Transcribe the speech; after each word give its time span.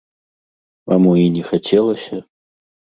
А 0.95 0.97
мо 1.05 1.11
і 1.27 1.29
не 1.37 1.43
хацелася? 1.53 2.15